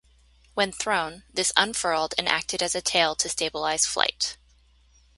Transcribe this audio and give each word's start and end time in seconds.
When 0.55 0.71
thrown 0.71 1.25
this 1.31 1.53
unfurled 1.55 2.15
and 2.17 2.27
acted 2.27 2.63
as 2.63 2.73
a 2.73 2.81
tail 2.81 3.13
to 3.17 3.29
stabilize 3.29 3.85
flight. 3.85 4.35